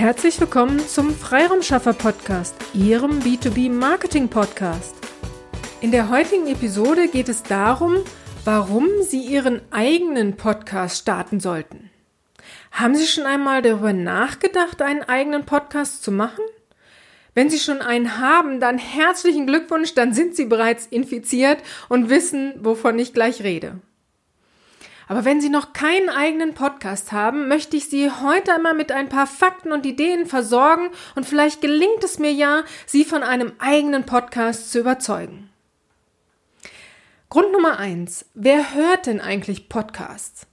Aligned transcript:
Herzlich 0.00 0.40
willkommen 0.40 0.78
zum 0.78 1.14
Freiraumschaffer 1.14 1.92
Podcast, 1.92 2.54
Ihrem 2.72 3.18
B2B 3.20 3.70
Marketing 3.70 4.28
Podcast. 4.28 4.94
In 5.82 5.90
der 5.90 6.08
heutigen 6.08 6.46
Episode 6.46 7.08
geht 7.08 7.28
es 7.28 7.42
darum, 7.42 7.96
warum 8.46 8.88
Sie 9.02 9.20
Ihren 9.20 9.60
eigenen 9.70 10.38
Podcast 10.38 11.00
starten 11.00 11.38
sollten. 11.38 11.90
Haben 12.72 12.94
Sie 12.94 13.06
schon 13.06 13.26
einmal 13.26 13.60
darüber 13.60 13.92
nachgedacht, 13.92 14.80
einen 14.80 15.02
eigenen 15.02 15.44
Podcast 15.44 16.02
zu 16.02 16.12
machen? 16.12 16.44
Wenn 17.34 17.50
Sie 17.50 17.58
schon 17.58 17.82
einen 17.82 18.16
haben, 18.18 18.58
dann 18.58 18.78
herzlichen 18.78 19.46
Glückwunsch, 19.46 19.92
dann 19.92 20.14
sind 20.14 20.34
Sie 20.34 20.46
bereits 20.46 20.86
infiziert 20.86 21.58
und 21.90 22.08
wissen, 22.08 22.54
wovon 22.60 22.98
ich 22.98 23.12
gleich 23.12 23.42
rede. 23.42 23.82
Aber 25.10 25.24
wenn 25.24 25.40
Sie 25.40 25.48
noch 25.48 25.72
keinen 25.72 26.08
eigenen 26.08 26.54
Podcast 26.54 27.10
haben, 27.10 27.48
möchte 27.48 27.76
ich 27.76 27.88
Sie 27.88 28.12
heute 28.12 28.54
einmal 28.54 28.74
mit 28.74 28.92
ein 28.92 29.08
paar 29.08 29.26
Fakten 29.26 29.72
und 29.72 29.84
Ideen 29.84 30.24
versorgen 30.24 30.90
und 31.16 31.26
vielleicht 31.26 31.60
gelingt 31.60 32.04
es 32.04 32.20
mir 32.20 32.30
ja, 32.30 32.62
Sie 32.86 33.04
von 33.04 33.24
einem 33.24 33.50
eigenen 33.58 34.06
Podcast 34.06 34.70
zu 34.70 34.78
überzeugen. 34.78 35.50
Grund 37.28 37.50
Nummer 37.50 37.80
eins: 37.80 38.24
Wer 38.34 38.72
hört 38.72 39.06
denn 39.06 39.20
eigentlich 39.20 39.68
Podcasts? 39.68 40.46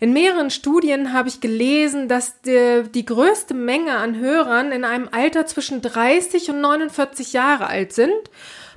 In 0.00 0.14
mehreren 0.14 0.48
Studien 0.48 1.12
habe 1.12 1.28
ich 1.28 1.42
gelesen, 1.42 2.08
dass 2.08 2.40
die, 2.40 2.84
die, 2.90 3.04
größte 3.04 3.52
Menge 3.52 3.98
an 3.98 4.16
Hörern 4.16 4.72
in 4.72 4.84
einem 4.84 5.10
Alter 5.12 5.44
zwischen 5.44 5.82
30 5.82 6.48
und 6.48 6.62
49 6.62 7.34
Jahre 7.34 7.66
alt 7.66 7.92
sind. 7.92 8.30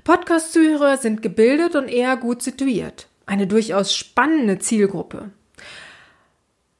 Podcast-Zuhörer 0.04 0.98
sind 0.98 1.21
gebildet 1.21 1.77
und 1.77 1.88
eher 1.88 2.18
gut 2.18 2.41
situiert 2.41 3.07
eine 3.31 3.48
durchaus 3.48 3.95
spannende 3.95 4.59
Zielgruppe. 4.59 5.31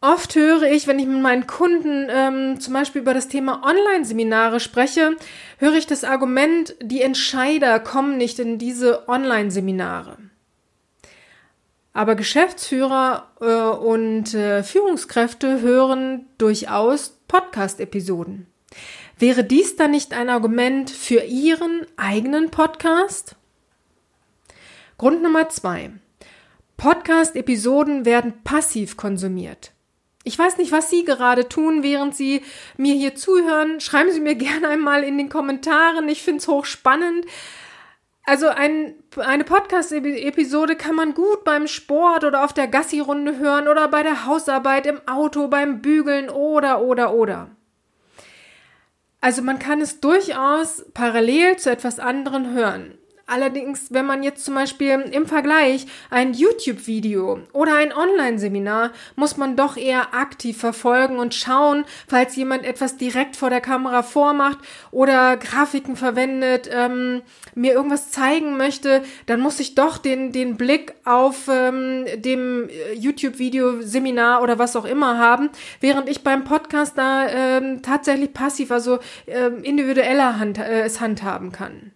Oft 0.02 0.36
höre 0.36 0.64
ich, 0.64 0.86
wenn 0.86 1.00
ich 1.00 1.08
mit 1.08 1.22
meinen 1.22 1.48
Kunden 1.48 2.08
ähm, 2.10 2.60
zum 2.60 2.74
Beispiel 2.74 3.04
über 3.04 3.14
das 3.14 3.30
Thema 3.30 3.64
Online-Seminare 3.64 4.60
spreche, 4.60 5.16
höre 5.60 5.76
ich 5.76 5.88
das 5.88 6.04
Argument, 6.04 6.76
die 6.82 7.02
Entscheider 7.02 7.80
kommen 7.80 8.18
nicht 8.18 8.38
in 8.38 8.58
diese 8.58 9.08
Online-Seminare. 9.08 10.18
Aber 11.94 12.16
Geschäftsführer 12.16 13.30
äh, 13.40 13.78
und 13.78 14.34
äh, 14.34 14.64
Führungskräfte 14.64 15.62
hören 15.62 16.26
durchaus 16.38 17.18
Podcast-Episoden. 17.30 18.48
Wäre 19.18 19.46
dies 19.46 19.78
dann 19.78 19.92
nicht 19.92 20.14
ein 20.14 20.30
Argument 20.30 20.90
für 20.90 21.24
Ihren 21.24 21.86
eigenen 21.96 22.52
Podcast? 22.52 23.38
Grund 24.98 25.24
Nummer 25.24 25.48
zwei. 25.48 25.92
Podcast-Episoden 26.82 28.06
werden 28.06 28.42
passiv 28.44 28.98
konsumiert. 28.98 29.72
Ich 30.24 30.40
weiß 30.40 30.58
nicht, 30.58 30.72
was 30.72 30.90
Sie 30.90 31.06
gerade 31.06 31.48
tun, 31.48 31.84
während 31.84 32.16
Sie 32.16 32.42
mir 32.76 32.96
hier 32.96 33.14
zuhören. 33.14 33.80
Schreiben 33.80 34.12
Sie 34.12 34.20
mir 34.20 34.34
gerne 34.48 34.68
einmal 34.68 35.04
in 35.04 35.16
den 35.16 35.30
Kommentaren. 35.30 36.10
Ich 36.10 36.24
finde 36.24 36.40
es 36.40 36.48
hochspannend. 36.48 37.28
Also 38.24 38.48
ein, 38.48 38.96
eine 39.16 39.44
Podcast-Episode 39.44 40.76
kann 40.76 40.96
man 40.96 41.14
gut 41.14 41.44
beim 41.44 41.68
Sport 41.68 42.24
oder 42.24 42.44
auf 42.44 42.54
der 42.54 42.68
Gassi-Runde 42.68 43.38
hören 43.38 43.68
oder 43.68 43.88
bei 43.88 44.02
der 44.02 44.26
Hausarbeit, 44.26 44.88
im 44.88 45.08
Auto, 45.08 45.50
beim 45.50 45.84
Bügeln 45.84 46.32
oder, 46.32 46.82
oder, 46.82 47.14
oder. 47.14 47.52
Also 49.22 49.44
man 49.44 49.60
kann 49.60 49.82
es 49.82 50.00
durchaus 50.00 50.84
parallel 50.96 51.58
zu 51.58 51.70
etwas 51.70 52.00
anderem 52.00 52.56
hören. 52.56 52.98
Allerdings, 53.32 53.88
wenn 53.92 54.06
man 54.06 54.24
jetzt 54.24 54.44
zum 54.44 54.56
Beispiel 54.56 54.90
im 55.10 55.26
Vergleich 55.26 55.86
ein 56.10 56.34
YouTube-Video 56.34 57.40
oder 57.54 57.76
ein 57.78 57.94
Online-Seminar, 57.94 58.92
muss 59.16 59.38
man 59.38 59.56
doch 59.56 59.78
eher 59.78 60.14
aktiv 60.14 60.58
verfolgen 60.58 61.18
und 61.18 61.34
schauen, 61.34 61.86
falls 62.10 62.36
jemand 62.36 62.66
etwas 62.66 62.98
direkt 62.98 63.38
vor 63.38 63.50
der 63.50 63.62
Kamera 63.62 64.04
vormacht 64.04 64.58
oder 64.92 65.38
Grafiken 65.38 65.96
verwendet, 65.96 66.70
ähm, 66.74 67.22
mir 67.56 67.72
irgendwas 67.72 68.12
zeigen 68.12 68.58
möchte, 68.58 69.02
dann 69.28 69.40
muss 69.40 69.62
ich 69.62 69.76
doch 69.76 69.98
den, 69.98 70.34
den 70.34 70.58
Blick 70.58 70.94
auf 71.06 71.48
ähm, 71.48 72.04
dem 72.18 72.68
äh, 72.68 72.96
YouTube-Video, 72.96 73.82
Seminar 73.82 74.42
oder 74.42 74.60
was 74.60 74.76
auch 74.76 74.84
immer 74.84 75.18
haben, 75.18 75.50
während 75.80 76.10
ich 76.10 76.26
beim 76.26 76.44
Podcast 76.44 76.98
da 76.98 77.30
ähm, 77.30 77.82
tatsächlich 77.82 78.34
passiv, 78.34 78.72
also 78.72 79.00
ähm, 79.26 79.64
individueller 79.64 80.38
Hand, 80.38 80.58
äh, 80.58 80.82
es 80.82 81.00
handhaben 81.00 81.54
kann. 81.54 81.94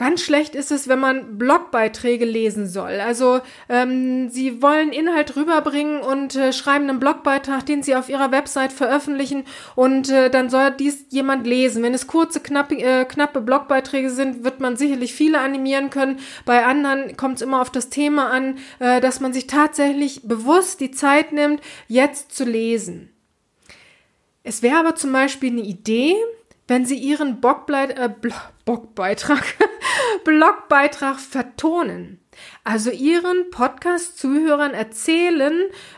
Ganz 0.00 0.22
schlecht 0.22 0.54
ist 0.54 0.72
es, 0.72 0.88
wenn 0.88 0.98
man 0.98 1.36
Blogbeiträge 1.36 2.24
lesen 2.24 2.66
soll. 2.66 3.00
Also 3.00 3.42
ähm, 3.68 4.30
Sie 4.30 4.62
wollen 4.62 4.94
Inhalt 4.94 5.36
rüberbringen 5.36 6.00
und 6.00 6.34
äh, 6.36 6.54
schreiben 6.54 6.88
einen 6.88 7.00
Blogbeitrag, 7.00 7.66
den 7.66 7.82
Sie 7.82 7.94
auf 7.94 8.08
Ihrer 8.08 8.32
Website 8.32 8.72
veröffentlichen 8.72 9.44
und 9.74 10.08
äh, 10.08 10.30
dann 10.30 10.48
soll 10.48 10.70
dies 10.70 11.04
jemand 11.10 11.46
lesen. 11.46 11.82
Wenn 11.82 11.92
es 11.92 12.06
kurze, 12.06 12.40
knappe, 12.40 12.76
äh, 12.76 13.04
knappe 13.04 13.42
Blogbeiträge 13.42 14.08
sind, 14.08 14.42
wird 14.42 14.58
man 14.58 14.78
sicherlich 14.78 15.12
viele 15.12 15.38
animieren 15.38 15.90
können. 15.90 16.18
Bei 16.46 16.64
anderen 16.64 17.18
kommt 17.18 17.36
es 17.36 17.42
immer 17.42 17.60
auf 17.60 17.68
das 17.68 17.90
Thema 17.90 18.30
an, 18.30 18.56
äh, 18.78 19.02
dass 19.02 19.20
man 19.20 19.34
sich 19.34 19.48
tatsächlich 19.48 20.22
bewusst 20.22 20.80
die 20.80 20.92
Zeit 20.92 21.32
nimmt, 21.32 21.60
jetzt 21.88 22.34
zu 22.34 22.44
lesen. 22.44 23.10
Es 24.44 24.62
wäre 24.62 24.78
aber 24.78 24.94
zum 24.94 25.12
Beispiel 25.12 25.50
eine 25.50 25.60
Idee, 25.60 26.14
wenn 26.68 26.86
Sie 26.86 26.96
Ihren 26.96 27.42
Blogbleit, 27.42 27.98
äh, 27.98 28.08
Blogbeitrag, 28.70 29.42
Blogbeitrag 30.24 31.18
vertonen. 31.18 32.20
Also 32.62 32.90
Ihren 32.92 33.50
Podcast-Zuhörern 33.50 34.74
erzählen, 34.74 35.52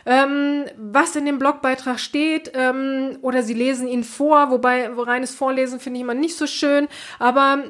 ähm, 0.07 0.65
was 0.75 1.15
in 1.15 1.25
dem 1.25 1.37
Blogbeitrag 1.37 1.99
steht, 1.99 2.51
ähm, 2.55 3.19
oder 3.21 3.43
Sie 3.43 3.53
lesen 3.53 3.87
ihn 3.87 4.03
vor, 4.03 4.49
wobei 4.49 4.89
reines 4.89 5.35
Vorlesen 5.35 5.79
finde 5.79 5.99
ich 5.99 6.01
immer 6.03 6.15
nicht 6.15 6.35
so 6.35 6.47
schön, 6.47 6.87
aber 7.19 7.63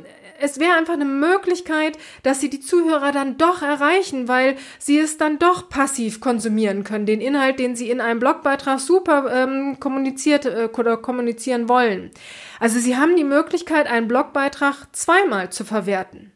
es 0.44 0.60
wäre 0.60 0.76
einfach 0.76 0.96
eine 0.96 1.06
Möglichkeit, 1.06 1.98
dass 2.22 2.42
sie 2.42 2.50
die 2.50 2.60
Zuhörer 2.60 3.14
dann 3.14 3.38
doch 3.38 3.62
erreichen, 3.62 4.28
weil 4.28 4.58
sie 4.78 5.00
es 5.00 5.18
dann 5.18 5.40
doch 5.40 5.70
passiv 5.70 6.20
konsumieren 6.20 6.84
können, 6.84 7.06
den 7.06 7.22
Inhalt, 7.22 7.60
den 7.60 7.78
sie 7.78 7.90
in 7.90 8.02
einem 8.02 8.20
Blogbeitrag 8.20 8.82
super 8.82 9.32
ähm, 9.34 9.80
kommuniziert 9.80 10.46
äh, 10.46 10.68
oder 10.78 10.98
kommunizieren 10.98 11.70
wollen. 11.70 12.12
Also 12.60 12.78
sie 12.80 12.98
haben 12.98 13.16
die 13.16 13.24
Möglichkeit, 13.24 13.88
einen 13.88 14.10
Blogbeitrag 14.10 14.88
zweimal 14.92 15.50
zu 15.50 15.64
verwerten. 15.64 16.34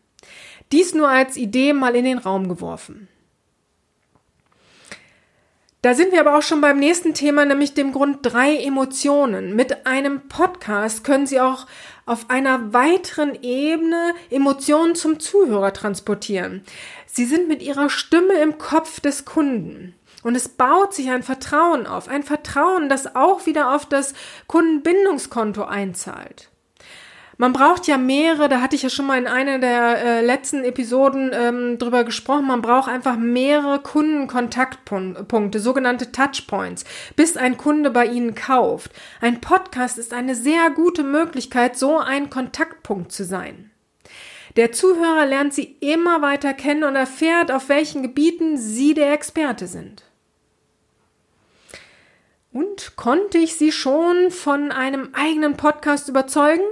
Dies 0.72 0.94
nur 0.94 1.10
als 1.10 1.36
Idee 1.36 1.74
mal 1.74 1.94
in 1.94 2.06
den 2.06 2.18
Raum 2.18 2.48
geworfen. 2.48 3.10
Da 5.82 5.94
sind 5.94 6.14
wir 6.14 6.22
aber 6.22 6.38
auch 6.38 6.44
schon 6.44 6.62
beim 6.62 6.80
nächsten 6.80 7.14
Thema, 7.14 7.46
nämlich 7.46 7.74
dem 7.74 7.92
Grund 7.92 8.20
drei 8.22 8.56
Emotionen. 8.56 9.56
Mit 9.56 9.86
einem 9.86 10.28
Podcast 10.30 11.04
können 11.04 11.28
Sie 11.28 11.40
auch 11.40 11.68
auf 12.08 12.30
einer 12.30 12.74
weiteren 12.74 13.36
Ebene 13.44 14.16
Emotionen 14.32 14.96
zum 14.96 15.20
Zuhörer 15.20 15.74
transportieren. 15.74 16.64
Sie 17.06 17.26
sind 17.26 17.48
mit 17.48 17.62
Ihrer 17.62 17.90
Stimme 17.90 18.34
im 18.42 18.58
Kopf 18.58 19.00
des 19.00 19.26
Kunden. 19.26 19.94
Und 20.24 20.36
es 20.36 20.50
baut 20.50 20.94
sich 20.94 21.12
ein 21.12 21.22
Vertrauen 21.22 21.86
auf, 21.86 22.08
ein 22.08 22.24
Vertrauen, 22.24 22.90
das 22.90 23.16
auch 23.16 23.46
wieder 23.46 23.76
auf 23.76 23.86
das 23.86 24.14
Kundenbindungskonto 24.48 25.64
einzahlt. 25.64 26.50
Man 27.40 27.54
braucht 27.54 27.86
ja 27.86 28.00
mehrere, 28.00 28.50
da 28.50 28.62
hatte 28.62 28.76
ich 28.76 28.82
ja 28.82 28.90
schon 28.90 29.06
mal 29.06 29.20
in 29.20 29.28
einer 29.28 29.60
der 29.60 30.04
äh, 30.04 30.26
letzten 30.26 30.64
Episoden 30.64 31.32
ähm, 31.34 31.78
drüber 31.78 32.04
gesprochen, 32.04 32.48
man 32.48 32.64
braucht 32.64 32.90
einfach 32.90 33.16
mehrere 33.16 33.80
Kundenkontaktpunkte, 33.80 35.60
sogenannte 35.60 36.12
Touchpoints, 36.12 36.84
bis 37.16 37.38
ein 37.38 37.58
Kunde 37.58 37.92
bei 37.92 38.08
Ihnen 38.08 38.34
kauft. 38.34 38.92
Ein 39.22 39.40
Podcast 39.40 40.00
ist 40.00 40.14
eine 40.14 40.34
sehr 40.34 40.72
gute 40.72 41.04
Möglichkeit, 41.04 41.78
so 41.78 42.00
ein 42.00 42.32
Kontaktpunkt 42.32 43.12
zu 43.12 43.24
sein. 43.24 43.70
Der 44.56 44.72
Zuhörer 44.72 45.28
lernt 45.28 45.54
Sie 45.54 45.78
immer 45.80 46.24
weiter 46.24 46.56
kennen 46.56 46.84
und 46.84 46.96
erfährt, 46.96 47.52
auf 47.52 47.70
welchen 47.70 48.02
Gebieten 48.02 48.58
Sie 48.58 48.96
der 48.96 49.14
Experte 49.14 49.68
sind. 49.68 50.04
Und 52.52 52.96
konnte 52.96 53.38
ich 53.38 53.56
Sie 53.56 53.72
schon 53.72 54.32
von 54.32 54.72
einem 54.72 55.10
eigenen 55.14 55.56
Podcast 55.56 56.10
überzeugen? 56.10 56.64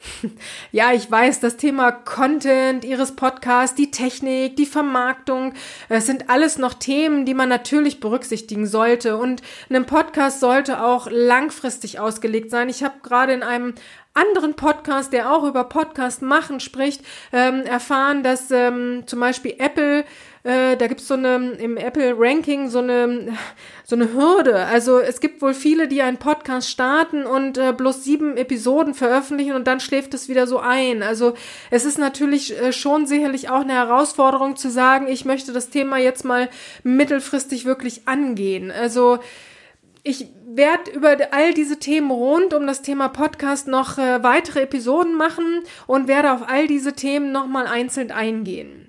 Ja, 0.72 0.92
ich 0.92 1.10
weiß, 1.10 1.40
das 1.40 1.56
Thema 1.56 1.92
Content 1.92 2.84
Ihres 2.84 3.16
Podcasts, 3.16 3.74
die 3.74 3.90
Technik, 3.90 4.56
die 4.56 4.66
Vermarktung, 4.66 5.54
es 5.88 6.06
sind 6.06 6.30
alles 6.30 6.58
noch 6.58 6.74
Themen, 6.74 7.24
die 7.24 7.34
man 7.34 7.48
natürlich 7.48 8.00
berücksichtigen 8.00 8.66
sollte. 8.66 9.16
Und 9.16 9.42
ein 9.70 9.86
Podcast 9.86 10.40
sollte 10.40 10.84
auch 10.84 11.08
langfristig 11.10 11.98
ausgelegt 11.98 12.50
sein. 12.50 12.68
Ich 12.68 12.82
habe 12.82 12.96
gerade 13.02 13.32
in 13.32 13.42
einem 13.42 13.74
anderen 14.14 14.54
Podcast, 14.54 15.12
der 15.12 15.32
auch 15.32 15.44
über 15.44 15.64
Podcast 15.64 16.22
machen 16.22 16.60
spricht, 16.60 17.02
ähm, 17.32 17.62
erfahren, 17.62 18.22
dass 18.22 18.50
ähm, 18.50 19.04
zum 19.06 19.20
Beispiel 19.20 19.54
Apple 19.58 20.04
äh, 20.48 20.78
da 20.78 20.86
gibt's 20.86 21.06
so 21.06 21.12
eine 21.12 21.56
im 21.58 21.76
Apple 21.76 22.14
Ranking 22.16 22.70
so 22.70 22.78
eine 22.78 23.36
so 23.84 23.96
eine 23.96 24.14
Hürde. 24.14 24.64
Also 24.64 24.98
es 24.98 25.20
gibt 25.20 25.42
wohl 25.42 25.52
viele, 25.52 25.88
die 25.88 26.00
einen 26.00 26.16
Podcast 26.16 26.70
starten 26.70 27.26
und 27.26 27.58
äh, 27.58 27.74
bloß 27.76 28.02
sieben 28.02 28.38
Episoden 28.38 28.94
veröffentlichen 28.94 29.52
und 29.52 29.66
dann 29.66 29.78
schläft 29.78 30.14
es 30.14 30.28
wieder 30.28 30.46
so 30.46 30.58
ein. 30.58 31.02
Also 31.02 31.34
es 31.70 31.84
ist 31.84 31.98
natürlich 31.98 32.58
äh, 32.58 32.72
schon 32.72 33.06
sicherlich 33.06 33.50
auch 33.50 33.60
eine 33.60 33.74
Herausforderung 33.74 34.56
zu 34.56 34.70
sagen, 34.70 35.06
ich 35.08 35.26
möchte 35.26 35.52
das 35.52 35.68
Thema 35.68 35.98
jetzt 35.98 36.24
mal 36.24 36.48
mittelfristig 36.82 37.66
wirklich 37.66 38.08
angehen. 38.08 38.70
Also 38.70 39.18
ich 40.02 40.28
werde 40.46 40.90
über 40.92 41.14
all 41.32 41.52
diese 41.52 41.78
Themen 41.78 42.10
rund 42.10 42.54
um 42.54 42.66
das 42.66 42.80
Thema 42.80 43.08
Podcast 43.08 43.68
noch 43.68 43.98
äh, 43.98 44.22
weitere 44.22 44.62
Episoden 44.62 45.14
machen 45.14 45.60
und 45.86 46.08
werde 46.08 46.32
auf 46.32 46.48
all 46.48 46.66
diese 46.66 46.94
Themen 46.94 47.32
nochmal 47.32 47.66
einzeln 47.66 48.10
eingehen. 48.10 48.87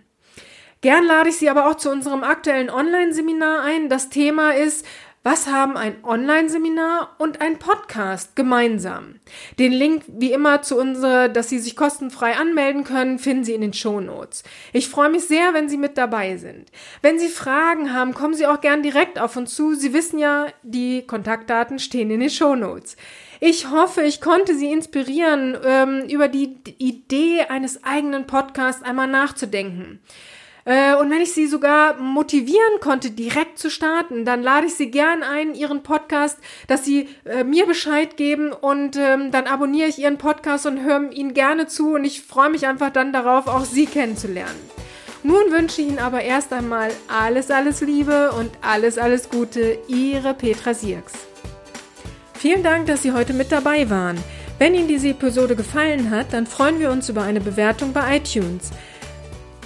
Gern 0.82 1.06
lade 1.06 1.30
ich 1.30 1.38
Sie 1.38 1.50
aber 1.50 1.70
auch 1.70 1.76
zu 1.76 1.92
unserem 1.92 2.24
aktuellen 2.24 2.70
Online-Seminar 2.70 3.64
ein. 3.64 3.90
Das 3.90 4.10
Thema 4.10 4.52
ist, 4.52 4.86
was 5.24 5.48
haben 5.48 5.76
ein 5.76 6.02
Online-Seminar 6.06 7.16
und 7.18 7.42
ein 7.42 7.60
Podcast 7.60 8.38
gemeinsam? 8.38 9.20
Den 9.60 9.74
Link, 9.74 10.04
wie 10.08 10.32
immer, 10.32 10.62
zu 10.62 10.78
unserer, 10.80 11.28
dass 11.28 11.50
Sie 11.50 11.60
sich 11.60 11.76
kostenfrei 11.76 12.38
anmelden 12.38 12.86
können, 12.86 13.20
finden 13.20 13.44
Sie 13.44 13.54
in 13.54 13.60
den 13.60 13.74
Show 13.74 14.00
Notes. 14.00 14.44
Ich 14.72 14.88
freue 14.88 15.10
mich 15.10 15.26
sehr, 15.26 15.54
wenn 15.54 15.68
Sie 15.68 15.76
mit 15.76 15.98
dabei 15.98 16.38
sind. 16.38 16.72
Wenn 17.02 17.20
Sie 17.20 17.28
Fragen 17.28 17.94
haben, 17.94 18.14
kommen 18.14 18.34
Sie 18.34 18.48
auch 18.48 18.62
gern 18.62 18.82
direkt 18.82 19.20
auf 19.20 19.36
uns 19.36 19.54
zu. 19.54 19.76
Sie 19.76 19.92
wissen 19.92 20.18
ja, 20.18 20.48
die 20.64 21.06
Kontaktdaten 21.06 21.80
stehen 21.80 22.10
in 22.10 22.22
den 22.22 22.30
Show 22.30 22.56
Notes. 22.56 22.96
Ich 23.42 23.70
hoffe, 23.70 24.04
ich 24.04 24.22
konnte 24.22 24.56
Sie 24.56 24.72
inspirieren, 24.72 25.58
ähm, 25.66 26.06
über 26.08 26.30
die 26.30 26.56
Idee 26.78 27.42
eines 27.50 27.84
eigenen 27.84 28.26
Podcasts 28.26 28.84
einmal 28.84 29.08
nachzudenken. 29.08 30.00
Äh, 30.70 30.94
und 30.94 31.10
wenn 31.10 31.22
ich 31.22 31.34
sie 31.34 31.48
sogar 31.48 31.98
motivieren 31.98 32.80
konnte, 32.80 33.10
direkt 33.10 33.58
zu 33.58 33.72
starten, 33.72 34.24
dann 34.24 34.44
lade 34.44 34.68
ich 34.68 34.76
sie 34.76 34.92
gern 34.92 35.24
ein, 35.24 35.56
ihren 35.56 35.82
Podcast, 35.82 36.38
dass 36.68 36.86
sie 36.86 37.10
äh, 37.26 37.44
mir 37.44 37.66
Bescheid 37.66 38.18
geben 38.18 38.52
und 38.54 38.96
ähm, 38.96 39.32
dann 39.32 39.48
abonniere 39.48 39.90
ich 39.90 39.98
ihren 39.98 40.20
Podcast 40.20 40.68
und 40.68 40.84
höre 40.84 41.12
ihnen 41.12 41.34
gerne 41.34 41.66
zu 41.66 41.96
und 41.96 42.06
ich 42.06 42.22
freue 42.22 42.52
mich 42.52 42.68
einfach 42.68 42.92
dann 42.92 43.12
darauf, 43.12 43.48
auch 43.48 43.66
sie 43.66 43.88
kennenzulernen. 43.88 44.60
Nun 45.24 45.52
wünsche 45.52 45.82
ich 45.82 45.88
Ihnen 45.88 46.00
aber 46.00 46.22
erst 46.22 46.54
einmal 46.54 46.92
alles, 47.08 47.52
alles 47.52 47.82
Liebe 47.82 48.32
und 48.32 48.52
alles, 48.62 48.98
alles 48.98 49.30
Gute, 49.30 49.80
Ihre 49.88 50.34
Petra 50.34 50.74
Sierks. 50.74 51.14
Vielen 52.36 52.64
Dank, 52.64 52.86
dass 52.86 53.02
Sie 53.02 53.12
heute 53.12 53.34
mit 53.34 53.52
dabei 53.52 53.90
waren. 53.90 54.18
Wenn 54.60 54.76
Ihnen 54.76 54.88
diese 54.88 55.10
Episode 55.10 55.56
gefallen 55.56 56.10
hat, 56.12 56.32
dann 56.32 56.46
freuen 56.46 56.80
wir 56.80 56.92
uns 56.92 57.10
über 57.10 57.24
eine 57.24 57.42
Bewertung 57.42 57.92
bei 57.92 58.18
iTunes. 58.18 58.72